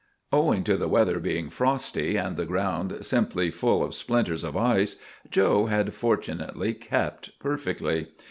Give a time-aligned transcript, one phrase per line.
[0.35, 4.95] _"Owing to the weather being frosty, and the ground simply full of splinters of ice,
[5.29, 8.07] 'Joe' had fortunately kept perfectly.